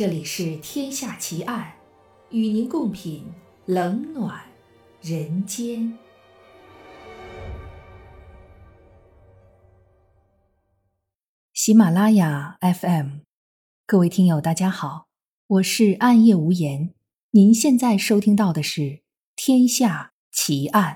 [0.00, 1.74] 这里是《天下奇案》，
[2.34, 3.22] 与您共品
[3.66, 4.40] 冷暖
[5.02, 5.98] 人间。
[11.52, 13.18] 喜马拉雅 FM，
[13.84, 15.08] 各位听友，大家好，
[15.46, 16.94] 我是暗夜无言。
[17.32, 18.80] 您现在收听到的是
[19.36, 20.94] 《天下奇案》，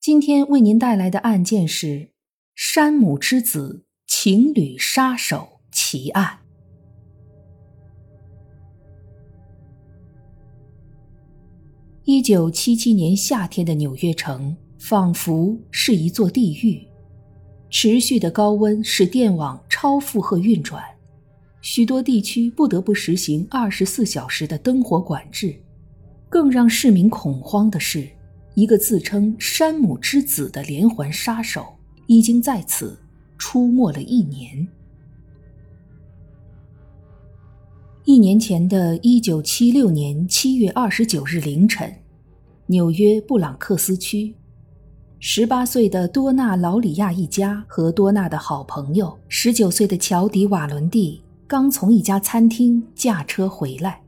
[0.00, 2.14] 今天为您带来的案件是
[2.54, 6.39] 山姆之子情侣杀手奇案。
[12.12, 16.84] 一九七七年夏天的纽约城，仿佛是一座地狱。
[17.70, 20.82] 持续的高温使电网超负荷运转，
[21.60, 25.54] 许多地区不得不实行二十四小时的灯火管制。
[26.28, 28.08] 更让市民恐慌的是，
[28.54, 31.64] 一个自称山姆之子的连环杀手
[32.08, 32.98] 已经在此
[33.38, 34.66] 出没了一年。
[38.04, 41.94] 一年前的一九七六年七月二十九日凌晨，
[42.70, 44.32] 纽约布朗克斯区，
[45.18, 54.00] 十八岁的多纳劳里亚一家和多纳的好朋友十九岁的乔迪瓦伦蒂刚从一家餐厅驾车回来。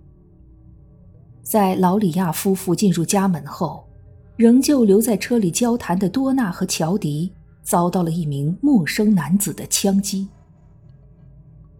[1.43, 3.85] 在劳里亚夫妇进入家门后，
[4.37, 7.33] 仍旧留在车里交谈的多纳和乔迪
[7.65, 10.29] 遭到了一名陌生男子的枪击。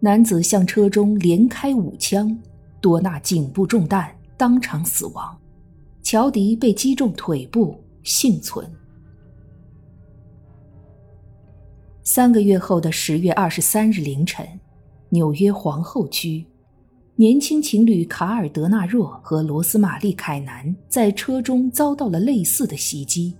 [0.01, 2.37] 男子向车中连开五枪，
[2.81, 5.33] 多纳颈部中弹，当场死亡；
[6.13, 8.71] 乔迪被击中腿部，幸存。
[12.03, 14.47] 三个月后的十月二十三日凌晨，
[15.09, 16.45] 纽约皇后区，
[17.15, 23.35] 年轻情侣卡尔德纳若和罗斯玛丽凯南在车中遭到了类似的袭击，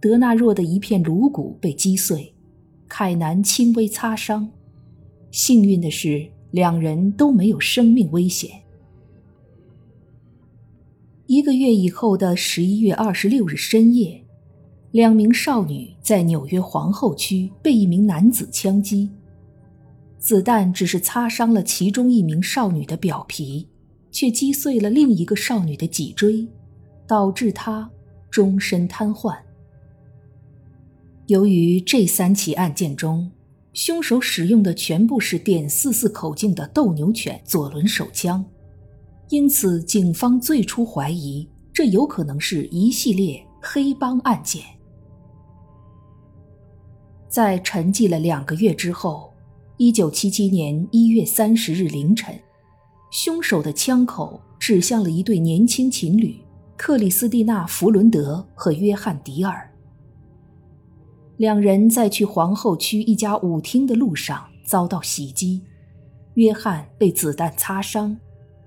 [0.00, 2.32] 德纳若的一片颅骨被击碎，
[2.86, 4.48] 凯南轻微擦伤。
[5.32, 8.63] 幸运的是，两人都没有生命危险。
[11.26, 14.22] 一个月以后的十一月二十六日深夜，
[14.90, 19.08] 两名少女在纽约皇后区被一名男子枪击，
[20.18, 23.66] 子弹只是擦伤了其中一名少女的表皮，
[24.10, 26.46] 却击碎了另一个少女的脊椎，
[27.06, 27.90] 导致她
[28.30, 29.34] 终身瘫痪。
[31.28, 33.30] 由于这三起案件中，
[33.72, 38.44] 凶手使用的全部是点四四口径的斗牛犬左轮手枪，
[39.30, 44.62] 因此警方最初怀疑这有可能是一系列黑帮案件。
[47.28, 49.32] 在沉寂了两个月之后，
[49.76, 52.38] 一九七七年一月三十日凌晨，
[53.10, 56.38] 凶手的枪口指向了一对年轻情侣
[56.76, 59.68] 克里斯蒂娜·弗伦德和约翰·迪尔。
[61.38, 65.60] 两人在去皇后区一家舞厅的路上遭到袭击，
[66.34, 68.16] 约翰被子弹擦伤，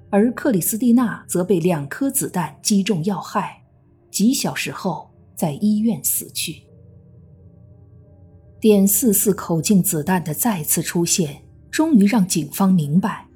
[0.09, 3.63] 而克里斯蒂娜则被两颗子弹击中要害，
[4.09, 6.63] 几小时后在医院死去。
[8.59, 13.27] 点四四口径子弹的再次出现，终于让警方明白，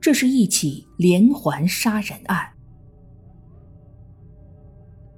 [0.00, 2.46] 这是一起连环杀人案。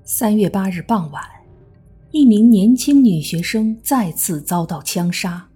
[0.05, 1.23] 三月八日傍晚。
[2.15, 5.49] 一名年轻女学生再次遭到枪杀，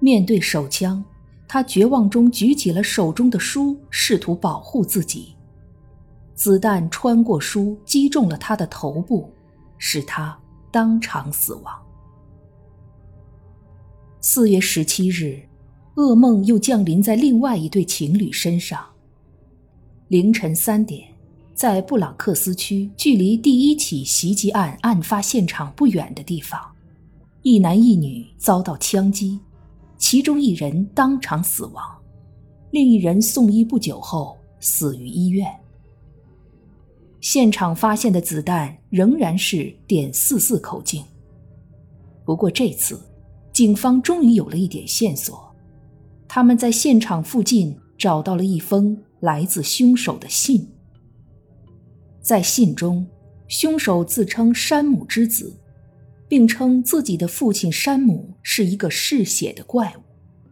[0.00, 1.04] 面对手枪，
[1.48, 5.34] 他绝望中举起了手中的书，试图保护自己。
[6.34, 9.32] 子弹穿过书，击中了他的头部，
[9.78, 10.38] 使他
[10.70, 11.74] 当场死亡。
[14.20, 15.40] 四月十七日，
[15.96, 18.84] 噩梦又降临在另外一对情侣身上。
[20.08, 21.08] 凌晨三点。
[21.54, 26.60] 在布朗克斯区，距离第一起袭击案案发现场不远的地方，
[27.42, 29.40] 一男一女遭到枪击，
[29.98, 31.84] 其中一人当场死亡，
[32.70, 35.46] 另一人送医不久后死于医院。
[37.20, 41.04] 现场发现的子弹仍然是点四四口径。
[42.24, 43.00] 不过这次，
[43.52, 45.52] 警方终于有了一点线索，
[46.28, 50.68] 他们在现场附近找到了一封来自凶手的信。
[52.22, 53.04] 在信中，
[53.48, 55.58] 凶手自称山姆之子，
[56.28, 60.00] 并称自己的父亲山姆是一个嗜血的怪物。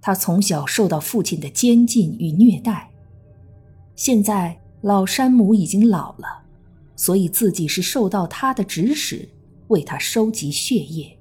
[0.03, 2.91] 他从小受到父亲的监禁与虐待，
[3.95, 6.45] 现在老山姆已经老了，
[6.95, 9.27] 所以自己是受到他的指使
[9.69, 11.19] 为他收集血液。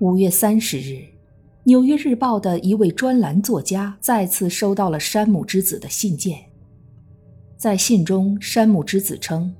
[0.00, 0.92] 五月三十日，
[1.64, 6.38] 《纽约日报》的一位专栏作家再次收到了山姆之子的信件。
[7.56, 9.54] 在信中，山姆之子称，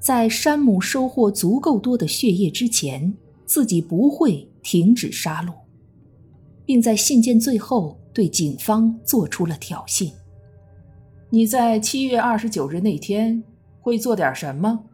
[0.00, 3.14] 在山姆收获足够多的血液之前，
[3.46, 5.52] 自己不会停止杀戮，
[6.64, 10.12] 并在信件最后对警方做出了挑衅
[11.30, 13.42] ：“你在七月二十九日那天
[13.80, 14.84] 会做点什么？”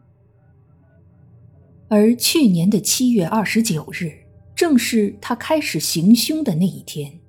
[1.87, 4.11] 而去年的七月二十九日，
[4.55, 7.19] 正是他开始行凶的那一天。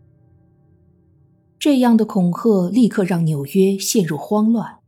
[1.58, 4.78] 这样的恐吓立刻让纽约陷入慌乱，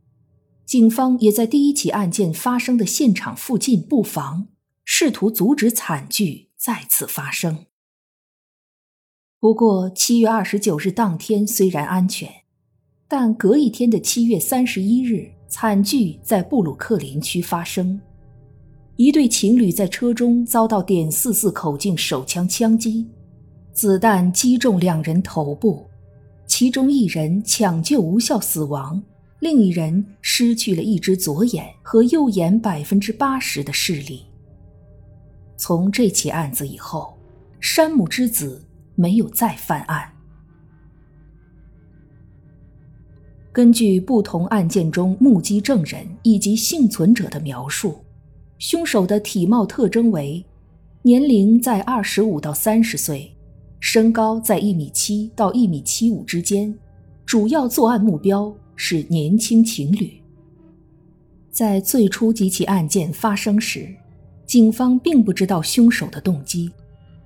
[0.65, 4.47] 警方也在第一起案件发生的现场附近布防，
[4.83, 7.65] 试图阻止惨剧再次发生。
[9.39, 12.29] 不过，七月二十九日当天虽然安全，
[13.07, 17.99] 但隔一天的七月三十一日，惨剧在布鲁克林区发生。
[18.97, 23.07] 一对情侣在车中遭到点四四口径手枪枪击，
[23.71, 25.87] 子弹击中两人头部，
[26.45, 29.01] 其中一人抢救无效死亡，
[29.39, 34.25] 另一人失去了一只左眼和右眼百分之八十的视力。
[35.59, 37.17] 从这起案子以后，
[37.59, 38.65] 山姆之子
[38.95, 40.09] 没有再犯案。
[43.51, 47.99] 根据不同案件中目击证人以及幸存者的描述。
[48.57, 50.45] 凶手的体貌特征为：
[51.01, 53.29] 年龄在二十五到三十岁，
[53.81, 56.73] 身高在一米七到一米七五之间，
[57.25, 60.13] 主要作案目标是年轻情侣。
[61.51, 63.93] 在最初几起案件发生时，
[64.49, 66.71] 警方并不知道凶手的动机，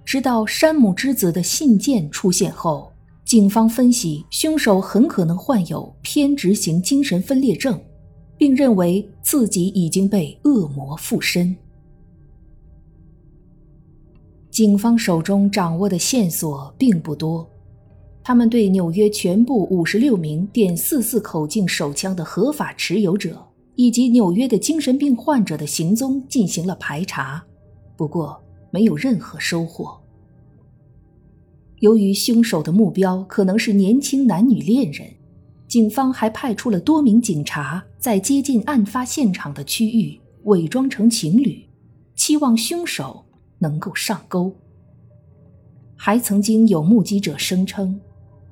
[0.03, 2.91] 直到山姆之子的信件出现后，
[3.23, 7.79] 警方分析凶手很可能患有偏执型精神分裂症。
[8.35, 11.55] 并认为自己已经被恶魔附身。
[14.49, 17.49] 警方手中掌握的线索并不多，
[18.21, 23.41] 他们对纽约全部五十六名点四四口径手枪的合法持有者
[23.75, 27.43] 以及纽约的精神病患者的行踪进行了排查，
[27.95, 28.41] 不过
[28.71, 29.99] 没有任何收获。
[31.79, 35.07] 由于凶手的目标可能是年轻男女恋人。
[35.65, 41.67] 警方还派出了多名警察，在接近案发现场的区域伪装成情侣，
[42.13, 43.25] 期望凶手
[43.57, 44.53] 能够上钩。
[45.95, 47.99] 还曾经有目击者声称，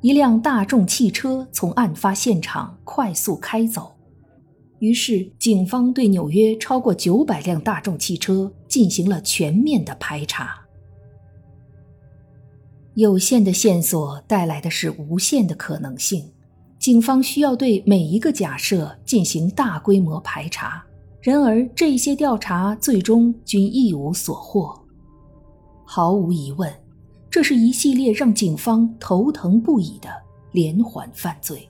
[0.02, 3.94] 一辆大众汽车从案发现场快速开走，
[4.82, 10.60] 于是警方对纽约超过九百辆大众汽车进行了全面的排查。
[12.96, 16.30] 有限的线索带来的是无限的可能性。
[16.80, 20.84] 警方需要对每一个假设进行大规模排查，
[21.22, 24.76] 然而这些调查最终均一无所获。
[25.86, 26.74] 毫无疑问，
[27.30, 30.10] 这是一系列让警方头疼不已的
[30.54, 31.70] 连环犯罪。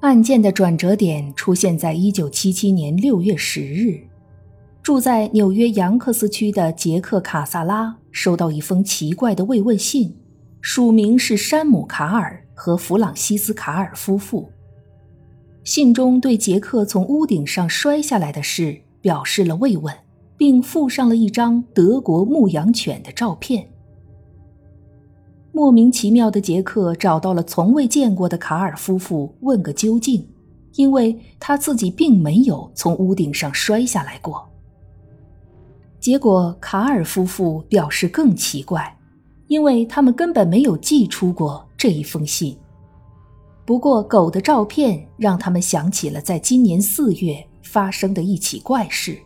[0.00, 3.98] 案件的转折点出现在一九七七年六月十日，
[4.80, 10.14] 住在纽约杨克斯区的杰克·卡萨拉收到一封奇怪的慰问信。
[10.60, 14.48] 署名是山姆·卡尔和弗朗西斯·卡尔夫妇。
[15.64, 19.92] 信中对杰克从屋顶上摔下来的事表示了慰问，
[20.36, 23.68] 并附上了一张德国牧羊犬的照片。
[25.58, 30.24] 莫名其妙的杰克找到了从未见过的卡尔夫妇问个究竟，
[30.76, 34.48] 因为他自己并没有从屋顶上摔下来过。
[35.98, 38.94] 结果卡尔夫妇表示更奇怪。
[39.48, 42.56] 因为他们根本没有寄出过这一封信。
[43.64, 49.18] 不过，狗的照片让他们想起了在今年四月发生的一起怪事。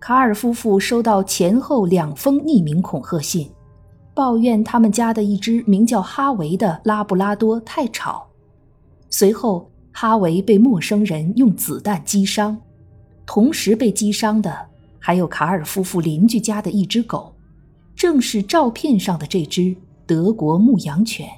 [0.00, 3.48] 卡尔夫妇收到前后两封匿名恐吓信，
[4.14, 8.26] 抱怨他们家的一只名叫哈维的拉布拉多太吵。
[9.10, 12.56] 随后，哈维被陌生人用子弹击伤，
[13.26, 14.56] 同时被击伤的
[14.98, 17.34] 还有卡尔夫妇邻居家的一只狗。
[17.96, 21.28] 正是照片上的这只德国牧羊犬。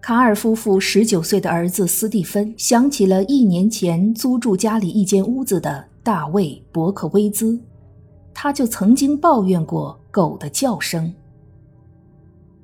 [0.00, 7.60] 卡尔夫妇十九岁的儿子斯蒂芬想起了一年前租住家里一间屋子的大卫·伯克威兹，
[8.40, 11.12] 他就曾经抱怨过狗的叫声。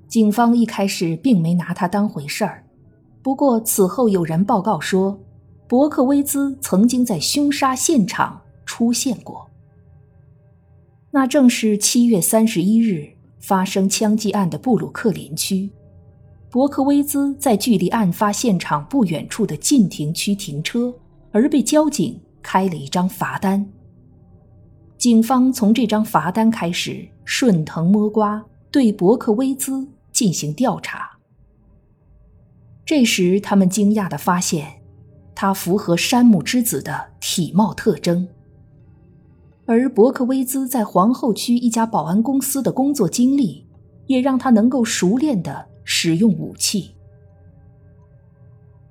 [0.07, 2.64] 警方一开始并没拿他当回事儿，
[3.21, 5.19] 不过此后有人报告说，
[5.66, 9.50] 伯克威兹曾经在凶杀现场出现过。
[11.11, 13.09] 那正是七月三十一日
[13.40, 15.69] 发生枪击案的布鲁克林区，
[16.50, 20.95] 伯克威兹在距离案发现场不远处的禁停区停车，
[21.33, 23.69] 而被交警开了一张罚单。
[25.05, 31.19] 警方从这张罚单开始顺藤摸瓜，对伯克威兹进行调查。
[32.87, 34.81] 这时，他们惊讶地发现，
[35.35, 38.27] 他符合山姆之子的体貌特征。
[39.67, 43.67] 而伯克威兹在皇后区一家保安公司的工作经历，
[44.07, 46.93] 也让他能够熟练的使用武器。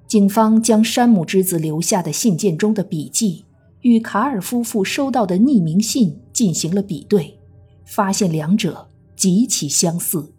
[0.06, 3.46] 警方将山姆之子留下的信件中的笔记
[3.84, 7.40] 与卡尔夫妇收到的匿名信进行了比对，
[7.86, 10.34] 发现两者极其相似。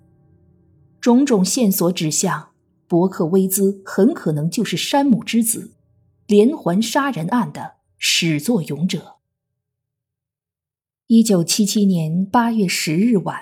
[1.00, 2.50] 种种线索指向
[2.88, 5.72] 伯克威兹很可能就是山姆之子
[6.26, 9.16] 连环杀人案的始作俑者。
[11.06, 13.38] 一九七七年八月十日晚，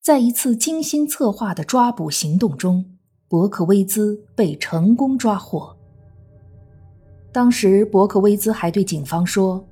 [0.00, 2.96] 在一次精心策划的抓捕行动中，
[3.28, 5.75] 伯克威兹被成功抓获。
[7.36, 9.62] 当时，伯克威兹还对警方说：“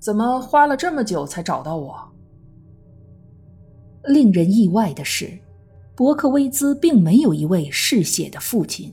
[0.00, 1.94] 怎么花了这么久才找到我？”
[4.08, 5.38] 令人意外的是。
[5.94, 8.90] 伯克威兹并没有一位嗜血的父亲，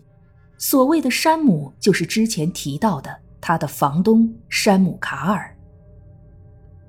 [0.57, 5.55] 所谓的山姆就是之前提到的他的房东山姆卡尔。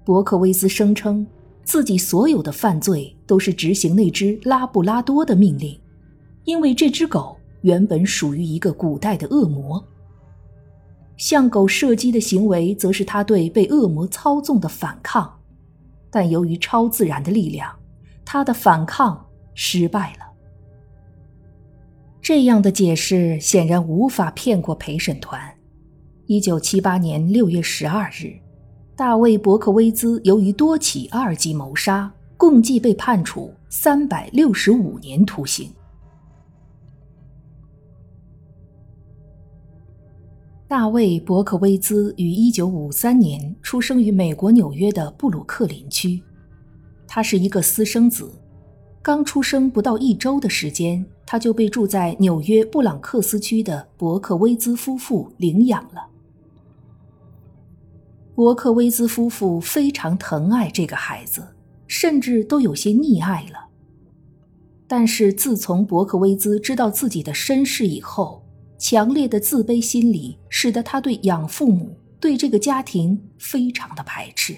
[0.05, 1.25] 伯克威兹声称
[1.63, 5.81] 自己所有的犯罪都是执行那只拉布拉多的命令，
[6.43, 9.81] 因为这只狗原本属于一个古代的恶魔。
[11.17, 15.41] 向狗射击的行为则是他对被恶魔操纵的反抗，
[16.11, 17.75] 但由于超自然的力量，
[18.25, 19.23] 他的反抗。
[19.59, 20.27] 失败了。
[22.21, 25.41] 这样的解释显然无法骗过陪审团。
[26.27, 28.39] 一九七八年六月十二日，
[28.95, 35.71] 大卫·伯克威兹由于多起二级谋杀，共计被判处三百六十五年徒刑。
[40.69, 46.21] 大卫·伯克威兹于一九五三年出生于美国纽约的布鲁克林区，
[47.07, 48.29] 他是一个私生子。
[49.01, 56.05] 刚出生不到一周的时间，他就被住在纽约布朗克斯区的伯克威兹夫妇领养了。
[58.35, 61.47] 伯克威兹夫妇非常疼爱这个孩子，
[61.87, 63.69] 甚至都有些溺爱了。
[64.89, 68.43] 但是自从伯克威兹知道自己的身世以后，
[68.79, 74.57] 强烈的自卑心理使得他对养父母、对这个家庭非常的排斥。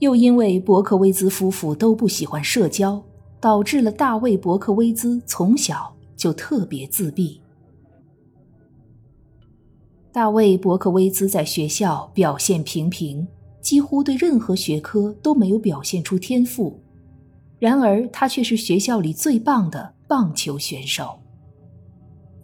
[0.00, 3.04] 又因为伯克威兹夫妇都不喜欢社交，
[3.38, 7.40] 导致了大卫·伯克威兹从小就特别自闭。
[10.10, 13.28] 大卫·伯克威兹在学校表现平平，
[13.60, 16.82] 几乎对任何学科都没有表现出天赋。
[17.60, 21.19] 然而，他却是学校里最棒的棒球选手。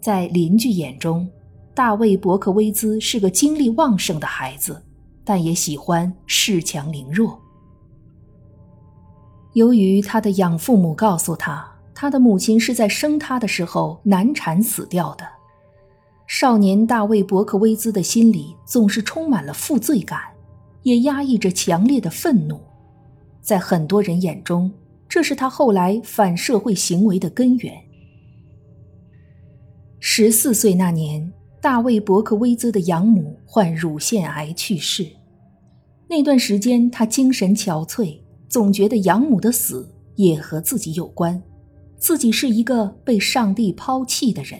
[0.07, 1.27] 在邻居眼中，
[1.75, 4.81] 大卫·伯克威兹是个精力旺盛的孩子，
[5.25, 7.37] 但也喜欢恃强凌弱。
[9.51, 15.27] 由于他的养父母告诉他，他的母亲是在生他的时候难产死掉的，
[16.25, 20.21] 少年大卫·伯克威兹的心里总是充满了负罪感，
[20.83, 22.61] 也压抑着强烈的愤怒。
[23.41, 24.71] 在很多人眼中，
[25.09, 27.86] 这是他后来反社会行为的根源。
[29.99, 35.05] 十四岁那年，大卫·伯克威兹的养母患乳腺癌去世，
[36.07, 38.19] 那段时间他精神憔悴。
[38.47, 39.85] 总觉得养母的死
[40.15, 41.43] 也和自己有关，
[41.97, 44.57] 自己是一个被上帝抛弃的人。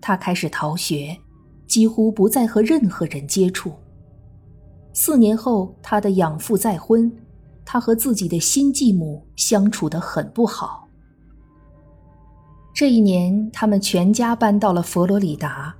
[0.00, 1.18] 他开始逃学，
[1.66, 3.72] 几乎不再和任何人接触。
[4.92, 7.10] 四年后，他的养父再婚，
[7.64, 10.79] 他和自己的新继母相处得很不好。
[12.80, 15.76] 这一年，他们全家搬到了佛罗里达，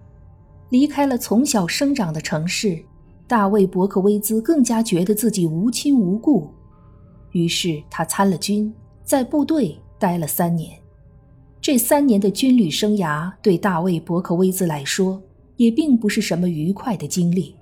[0.69, 2.79] 离开了从小生长的城市。
[3.27, 6.51] 大卫·伯克威兹更加觉得自己无亲无故。
[7.31, 8.71] 于是他参了军，
[9.03, 10.79] 在部队待了三年。
[11.59, 15.19] 这三年的军旅生涯对大卫·伯克威兹来说
[15.57, 17.57] 也并不是什么愉快的经历。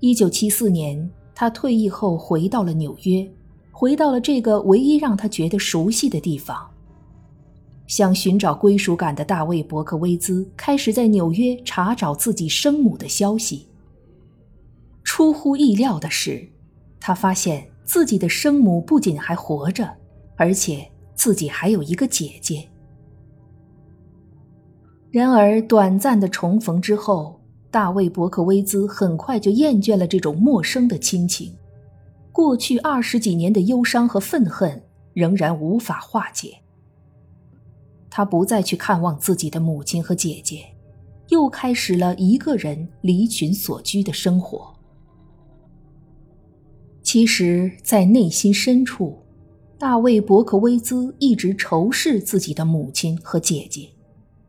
[0.00, 3.24] 一九七四年，他退役后回到了纽约，
[3.70, 6.68] 回到了这个唯一让他觉得熟悉的地方。
[7.90, 13.66] 想寻找归属感的大卫·伯克威兹开始在纽约查找自己生母的消息。
[15.02, 16.48] 出乎意料的是，
[17.00, 17.66] 他发现。
[17.82, 19.92] 自己的生母不仅还活着，
[20.36, 22.64] 而且自己还有一个姐姐。
[25.10, 31.52] 然而，短暂的重逢之后，大卫·伯克威兹很快就厌倦了这种陌生的亲情。
[32.30, 34.80] 过去二十几年的忧伤和愤恨
[35.12, 36.59] 仍然无法化解。
[38.10, 40.64] 他不再去看望自己的母亲和姐姐，
[41.28, 44.74] 又开始了一个人离群所居的生活。
[47.02, 49.18] 其实，在内心深处，
[49.78, 53.88] 大卫·伯克威兹一直仇视自己的母亲和姐姐，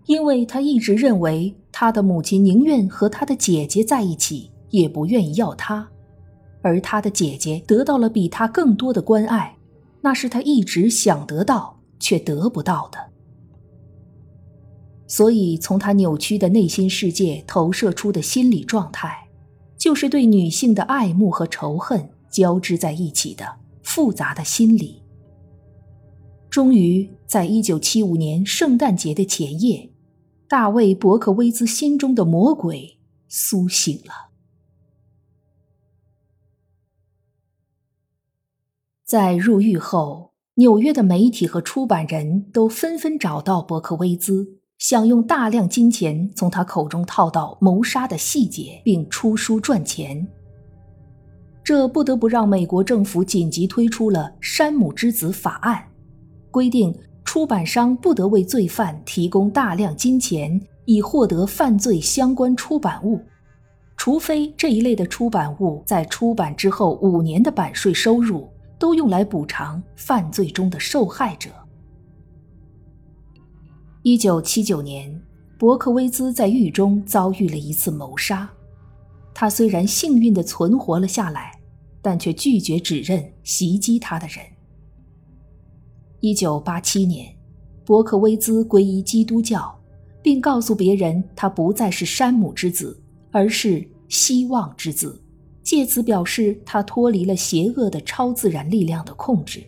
[0.06, 5.88] 因为他一直认为他的母亲宁愿和他的姐姐在一起，也不愿意要他，
[6.62, 9.56] 而他的姐姐得到了比他更多的关爱，
[10.02, 13.11] 那是他一直想得到却得不到的。
[15.12, 19.28] 所以，从他扭曲的内心世界投射出的心理状态，
[19.78, 23.46] 就是对女性的爱慕和仇恨交织在一起的
[23.84, 25.04] 复杂的心理。
[26.50, 29.92] 终于，在一九七五年圣诞节的前夜，
[30.48, 34.32] 大卫·伯克威兹心中的魔鬼苏醒了。
[39.04, 50.28] 在入狱后，纽约的媒体和出版人都纷纷找到伯克威兹，想用大量金钱从他口中套到谋杀的细节，并出书赚钱。
[51.64, 55.78] 这不得不让美国政府紧急推出了《山姆之子法案》，
[56.50, 56.92] 规定
[57.24, 63.22] 出版商不得为罪犯提供大量金钱以获得犯罪相关出版物，
[63.96, 68.50] 除非这一类的出版物在出版之后五年的版税收入。
[68.80, 71.52] 都用来补偿犯罪中的受害者。
[74.04, 75.22] 一九七九年，
[75.60, 78.50] 伯克威兹在狱中遭遇了一次谋杀。
[79.32, 81.52] 他虽然幸运地存活了下来，
[82.02, 84.44] 但却拒绝指认袭击他的人。
[86.20, 87.32] 一九八七年，
[87.86, 89.80] 伯克威兹皈依基督教，
[90.24, 95.22] 并告诉别人他不再是山姆之子，而是希望之子。
[95.62, 99.64] 借此表示他脱离了邪恶的超自然力量的控制。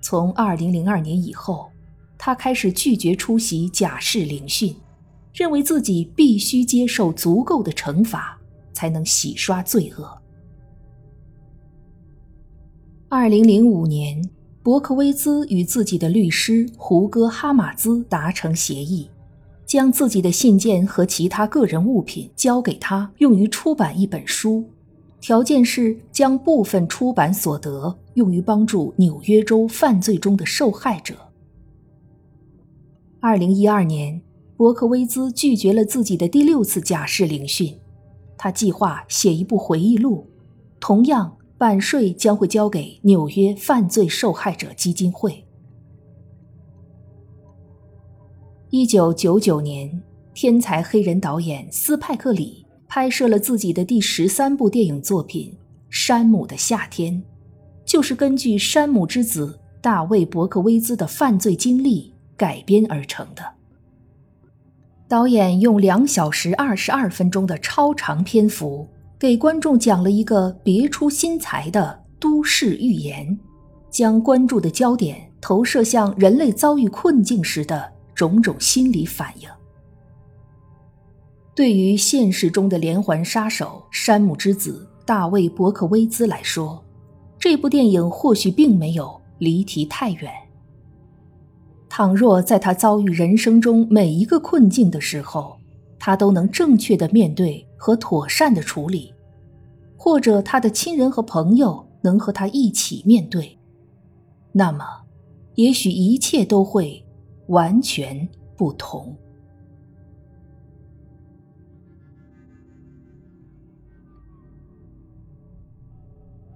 [0.00, 1.70] 从2002年以后，
[2.18, 4.74] 他开始拒绝出席假释聆讯，
[5.32, 8.38] 认为自己必须接受足够的惩罚
[8.72, 10.18] 才能洗刷罪恶。
[13.10, 14.22] 2005年，
[14.62, 19.08] 伯克威兹与自己的律师胡歌·哈马兹达成协议。
[19.66, 24.64] 将自己的信件和其他个人物品交给他，用于出版一本书，
[25.20, 31.16] 条件是将部分出版所得用于帮助纽约州犯罪中的受害者。
[33.28, 34.22] 二零一二年，
[34.56, 37.76] 伯克威兹拒绝了自己的第六次假释聆讯，
[38.38, 40.30] 他计划写一部回忆录，
[40.78, 45.44] 同样版税将会交给纽约犯罪受害者基金会。
[48.70, 50.00] 一九九九年，
[50.32, 55.50] 天才黑人导演斯派克里拍摄了自己的第十三部电影作品
[55.90, 57.12] 《山姆的夏天》，
[57.84, 63.42] 就是根据山姆之子大卫·伯克威兹的犯罪经历改编而成的。
[65.08, 73.38] 导演用两小时二十二分钟的超长篇幅，给观众讲了一个别出心裁的都市寓言，
[73.90, 77.94] 将关注的焦点投射向人类遭遇困境时的。
[78.16, 79.48] 种种心理反应，
[81.54, 86.82] 对于现实中的连环杀手山姆之子大卫·伯克威兹来说，
[87.38, 90.32] 这部电影或许并没有离题太远。
[91.96, 95.58] 倘若在他遭遇人生中每一个困境的时候，
[95.98, 99.14] 他都能正确的面对和妥善的处理，
[99.96, 103.58] 或者他的亲人和朋友能和他一起面对，
[104.52, 104.84] 那么，
[105.54, 107.02] 也许一切都会。
[107.46, 109.16] 完全不同。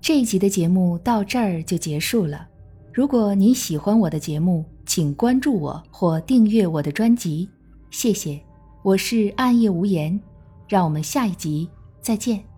[0.00, 2.48] 这一集的节目到这儿就结束了。
[2.92, 7.48] 如果您喜欢我的节目，请关注我或订阅我的专辑，
[7.92, 8.42] 谢谢。
[8.82, 10.20] 我是暗夜无言，
[10.66, 11.68] 让我们下一集
[12.00, 12.49] 再见。